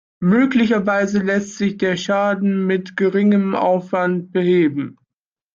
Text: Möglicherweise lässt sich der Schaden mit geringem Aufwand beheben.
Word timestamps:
Möglicherweise 0.23 1.19
lässt 1.19 1.59
sich 1.59 1.77
der 1.77 1.95
Schaden 1.95 2.65
mit 2.65 2.97
geringem 2.97 3.53
Aufwand 3.53 4.31
beheben. 4.31 4.97